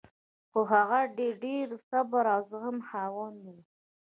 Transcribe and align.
خو 0.49 0.59
هغه 0.73 0.99
د 1.17 1.19
ډېر 1.43 1.67
صبر 1.89 2.23
او 2.35 2.41
زغم 2.51 2.77
خاوند 2.89 3.41
و 3.53 3.55